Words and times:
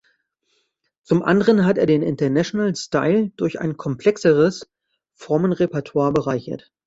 Zum 1.03 1.21
anderen 1.21 1.63
hat 1.63 1.77
er 1.77 1.85
den 1.85 2.01
International 2.01 2.75
Style 2.75 3.29
durch 3.37 3.59
ein 3.59 3.77
komplexeres 3.77 4.67
Formenrepertoire 5.13 6.11
bereichert. 6.11 6.71